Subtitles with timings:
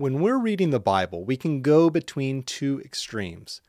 [0.00, 3.60] When we're reading the Bible, we can go between two extremes.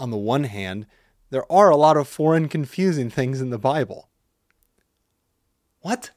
[0.00, 0.84] On the one hand,
[1.30, 4.08] there are a lot of foreign, confusing things in the Bible.
[5.82, 6.10] What?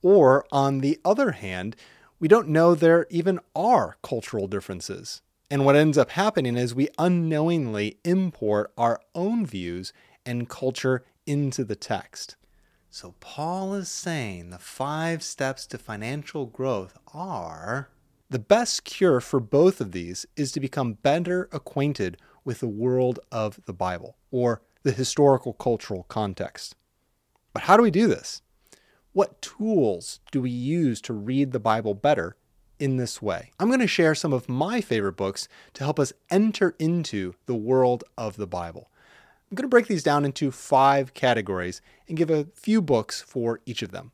[0.00, 1.74] Or on the other hand,
[2.20, 5.22] we don't know there even are cultural differences.
[5.50, 9.92] And what ends up happening is we unknowingly import our own views
[10.24, 12.36] and culture into the text.
[12.90, 17.88] So, Paul is saying the five steps to financial growth are
[18.28, 23.20] the best cure for both of these is to become better acquainted with the world
[23.30, 26.74] of the Bible or the historical cultural context.
[27.52, 28.42] But how do we do this?
[29.12, 32.36] What tools do we use to read the Bible better
[32.78, 33.52] in this way?
[33.58, 37.54] I'm going to share some of my favorite books to help us enter into the
[37.54, 38.90] world of the Bible.
[39.50, 43.60] I'm going to break these down into five categories and give a few books for
[43.64, 44.10] each of them.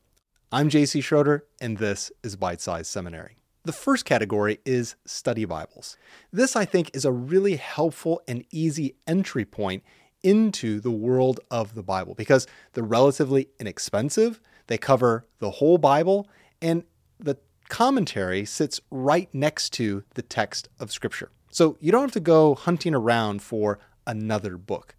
[0.51, 3.37] I'm JC Schroeder, and this is Bite Size Seminary.
[3.65, 5.95] The first category is study Bibles.
[6.31, 9.83] This, I think, is a really helpful and easy entry point
[10.21, 16.27] into the world of the Bible because they're relatively inexpensive they cover the whole Bible,
[16.61, 16.83] and
[17.19, 17.37] the
[17.69, 21.31] commentary sits right next to the text of Scripture.
[21.49, 24.95] So you don't have to go hunting around for another book.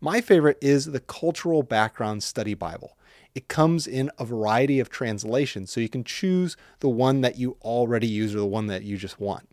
[0.00, 2.96] My favorite is the Cultural Background Study Bible.
[3.38, 7.56] It comes in a variety of translations, so you can choose the one that you
[7.62, 9.48] already use or the one that you just want.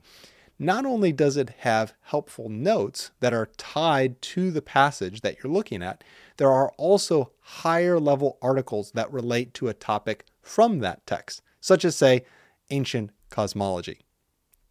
[0.57, 5.53] Not only does it have helpful notes that are tied to the passage that you're
[5.53, 6.03] looking at,
[6.37, 11.85] there are also higher level articles that relate to a topic from that text, such
[11.85, 12.25] as, say,
[12.71, 13.99] ancient cosmology.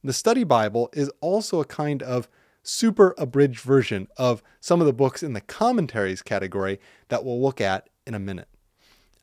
[0.03, 2.29] The Study Bible is also a kind of
[2.65, 7.61] super abridged version of some of the books in the commentaries category that we'll look
[7.61, 8.49] at in a minute.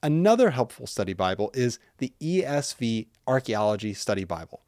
[0.04, 4.62] Another helpful study Bible is the ESV Archaeology Study Bible.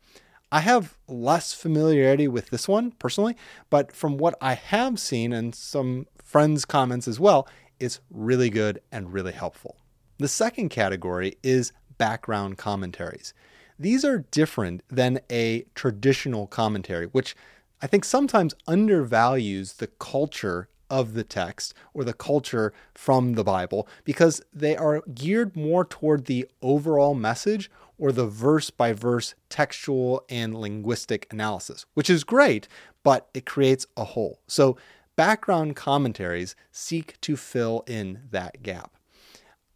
[0.51, 3.35] I have less familiarity with this one personally,
[3.71, 7.47] but from what I have seen and some friends' comments as well,
[7.79, 9.77] it's really good and really helpful.
[10.19, 13.33] The second category is background commentaries.
[13.79, 17.35] These are different than a traditional commentary, which
[17.81, 23.87] I think sometimes undervalues the culture of the text or the culture from the Bible
[24.03, 30.23] because they are geared more toward the overall message or the verse by verse textual
[30.29, 32.67] and linguistic analysis, which is great,
[33.01, 34.39] but it creates a hole.
[34.45, 34.77] So
[35.15, 38.91] background commentaries seek to fill in that gap.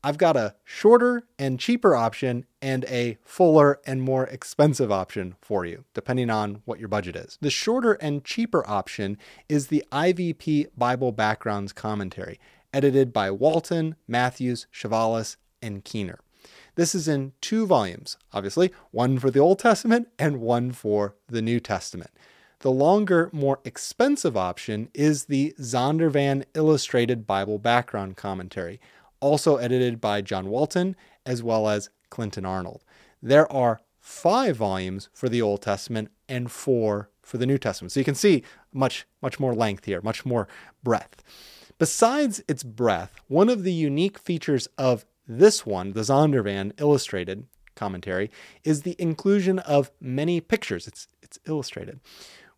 [0.08, 5.66] I've got a shorter and cheaper option and a fuller and more expensive option for
[5.66, 7.38] you, depending on what your budget is.
[7.42, 9.18] The shorter and cheaper option
[9.50, 12.40] is the IVP Bible Backgrounds Commentary,
[12.74, 16.22] edited by Walton, Matthews, Chavalas, and Keener.
[16.76, 21.42] This is in two volumes, obviously, one for the Old Testament and one for the
[21.42, 22.12] New Testament.
[22.60, 28.80] The longer, more expensive option is the Zondervan Illustrated Bible Background Commentary,
[29.20, 30.96] also edited by John Walton
[31.26, 32.84] as well as Clinton Arnold.
[33.22, 37.92] There are five volumes for the Old Testament and four for the New Testament.
[37.92, 40.48] So you can see much, much more length here, much more
[40.84, 41.24] breadth.
[41.78, 47.46] Besides its breadth, one of the unique features of this one, the Zondervan Illustrated
[47.76, 48.32] commentary,
[48.64, 50.88] is the inclusion of many pictures.
[50.88, 52.00] It's, it's illustrated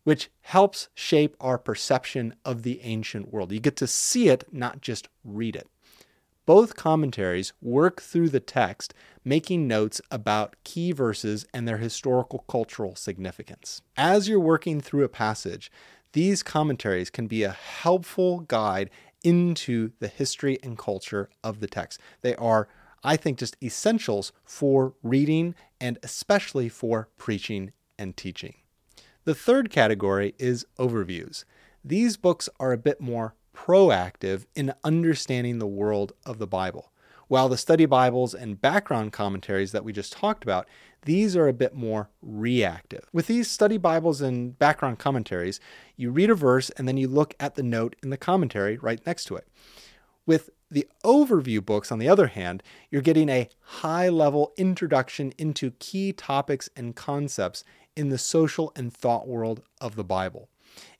[0.04, 3.52] which helps shape our perception of the ancient world.
[3.52, 5.68] You get to see it, not just read it.
[6.50, 8.92] Both commentaries work through the text,
[9.24, 13.82] making notes about key verses and their historical cultural significance.
[13.96, 15.70] As you're working through a passage,
[16.12, 18.90] these commentaries can be a helpful guide
[19.22, 22.00] into the history and culture of the text.
[22.22, 22.66] They are,
[23.04, 28.56] I think, just essentials for reading and especially for preaching and teaching.
[29.22, 31.44] The third category is overviews.
[31.84, 36.92] These books are a bit more proactive in understanding the world of the Bible.
[37.28, 40.66] While the study Bibles and background commentaries that we just talked about,
[41.04, 43.04] these are a bit more reactive.
[43.12, 45.60] With these study Bibles and background commentaries,
[45.96, 49.00] you read a verse and then you look at the note in the commentary right
[49.06, 49.46] next to it.
[50.26, 55.72] With the overview books, on the other hand, you're getting a high level introduction into
[55.72, 57.64] key topics and concepts
[57.96, 60.48] in the social and thought world of the Bible.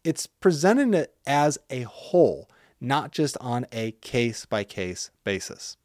[0.04, 2.48] It's presenting it as a whole,
[2.80, 5.76] not just on a case by case basis.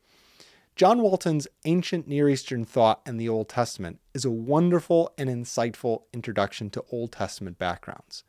[0.75, 6.03] John Walton's Ancient Near Eastern Thought and the Old Testament is a wonderful and insightful
[6.13, 8.25] introduction to Old Testament backgrounds.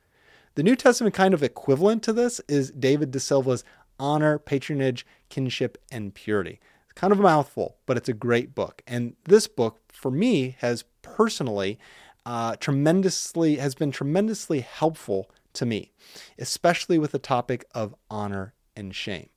[0.54, 3.64] The New Testament kind of equivalent to this is David De Silva's
[3.98, 6.60] Honor, Patronage, Kinship, and Purity.
[6.84, 8.80] It's kind of a mouthful, but it's a great book.
[8.86, 11.78] And this book, for me, has personally
[12.24, 15.92] uh, tremendously has been tremendously helpful to me,
[16.38, 19.28] especially with the topic of honor and shame.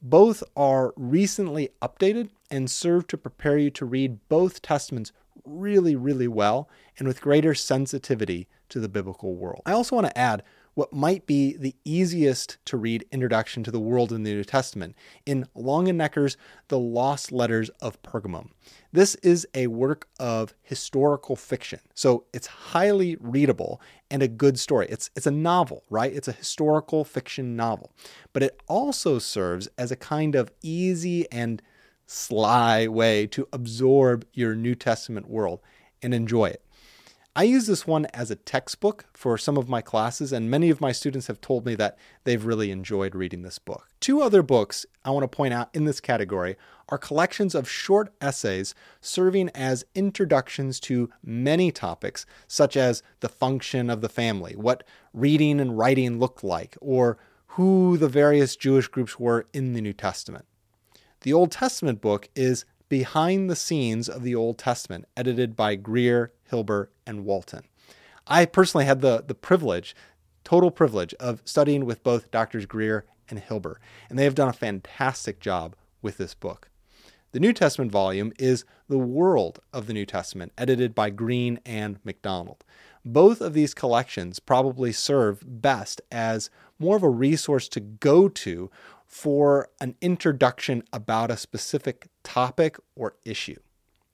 [0.00, 5.12] Both are recently updated and serve to prepare you to read both testaments
[5.44, 6.68] really, really well
[6.98, 9.62] and with greater sensitivity to the biblical world.
[9.64, 10.42] I also want to add
[10.76, 14.94] what might be the easiest to read introduction to the world in the New Testament
[15.24, 16.36] in Longenecker's
[16.68, 18.50] The Lost Letters of Pergamum.
[18.92, 23.80] This is a work of historical fiction, so it's highly readable
[24.10, 24.86] and a good story.
[24.90, 26.12] It's, it's a novel, right?
[26.12, 27.90] It's a historical fiction novel,
[28.34, 31.62] but it also serves as a kind of easy and
[32.04, 35.60] sly way to absorb your New Testament world
[36.02, 36.62] and enjoy it.
[37.38, 40.80] I use this one as a textbook for some of my classes, and many of
[40.80, 43.88] my students have told me that they've really enjoyed reading this book.
[44.00, 46.56] Two other books I want to point out in this category
[46.88, 53.90] are collections of short essays serving as introductions to many topics, such as the function
[53.90, 57.18] of the family, what reading and writing looked like, or
[57.48, 60.46] who the various Jewish groups were in the New Testament.
[61.20, 66.32] The Old Testament book is Behind the Scenes of the Old Testament, edited by Greer,
[66.48, 67.64] Hilber, and Walton.
[68.26, 69.94] I personally had the, the privilege,
[70.44, 74.52] total privilege, of studying with both Doctors Greer and Hilber, and they have done a
[74.52, 76.68] fantastic job with this book.
[77.32, 81.98] The New Testament volume is The World of the New Testament, edited by Green and
[82.04, 82.64] McDonald.
[83.04, 88.70] Both of these collections probably serve best as more of a resource to go to
[89.06, 93.60] for an introduction about a specific topic or issue.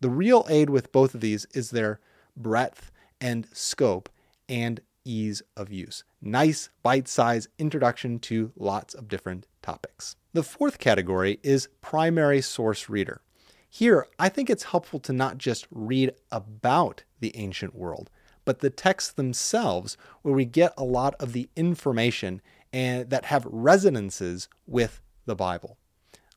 [0.00, 2.00] The real aid with both of these is their
[2.36, 2.90] breadth
[3.20, 4.08] and scope
[4.48, 6.04] and ease of use.
[6.20, 10.16] Nice bite sized introduction to lots of different topics.
[10.32, 13.20] The fourth category is primary source reader.
[13.68, 18.10] Here, I think it's helpful to not just read about the ancient world,
[18.44, 22.42] but the texts themselves, where we get a lot of the information
[22.72, 25.78] and that have resonances with the Bible.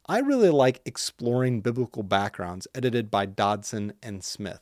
[0.08, 4.62] I really like exploring biblical backgrounds edited by Dodson and Smith.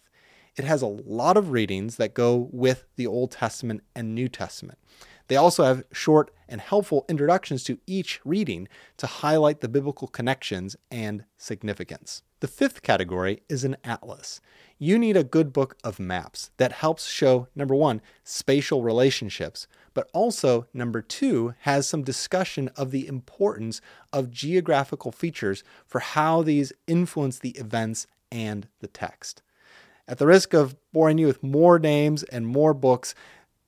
[0.56, 4.78] It has a lot of readings that go with the Old Testament and New Testament.
[5.28, 8.68] They also have short and helpful introductions to each reading
[8.98, 12.22] to highlight the biblical connections and significance.
[12.42, 14.42] The fifth category is an atlas.
[14.78, 20.10] You need a good book of maps that helps show, number one, spatial relationships, but
[20.14, 23.80] also, number two, has some discussion of the importance
[24.12, 29.42] of geographical features for how these influence the events and the text.
[30.08, 33.16] At the risk of boring you with more names and more books,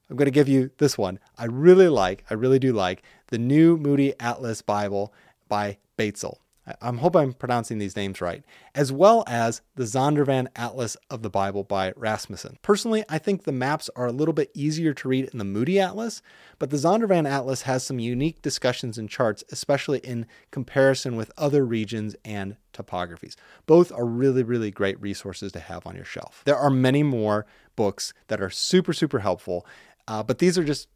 [0.09, 1.19] I'm going to give you this one.
[1.37, 5.13] I really like, I really do like the New Moody Atlas Bible
[5.47, 6.37] by Beitzel.
[6.81, 11.29] I hope I'm pronouncing these names right, as well as the Zondervan Atlas of the
[11.29, 12.57] Bible by Rasmussen.
[12.63, 15.79] Personally, I think the maps are a little bit easier to read in the Moody
[15.79, 16.23] Atlas,
[16.57, 21.63] but the Zondervan Atlas has some unique discussions and charts, especially in comparison with other
[21.63, 23.35] regions and topographies.
[23.67, 26.41] Both are really, really great resources to have on your shelf.
[26.45, 27.45] There are many more
[27.75, 29.67] books that are super, super helpful,
[30.07, 30.87] uh, but these are just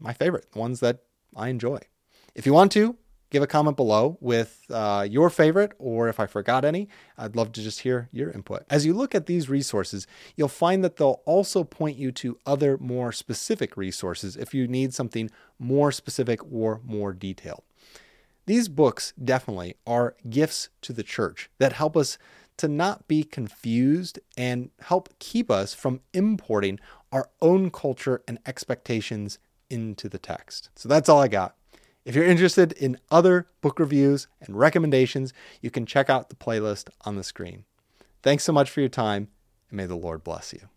[0.00, 1.00] my favorite, the ones that
[1.36, 1.80] I enjoy.
[2.34, 2.96] If you want to,
[3.30, 6.88] give a comment below with uh, your favorite or if I forgot any.
[7.16, 8.64] I'd love to just hear your input.
[8.70, 12.78] As you look at these resources, you'll find that they'll also point you to other
[12.78, 17.62] more specific resources if you need something more specific or more detailed.
[18.46, 22.16] These books definitely are gifts to the church that help us
[22.56, 26.80] to not be confused and help keep us from importing
[27.12, 29.38] our own culture and expectations
[29.70, 30.70] into the text.
[30.74, 31.57] So that's all I got.
[32.08, 36.88] If you're interested in other book reviews and recommendations, you can check out the playlist
[37.04, 37.66] on the screen.
[38.22, 39.28] Thanks so much for your time,
[39.68, 40.70] and may the Lord bless you.